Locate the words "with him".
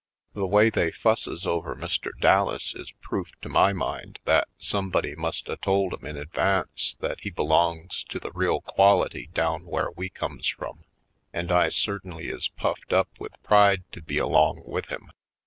14.65-15.11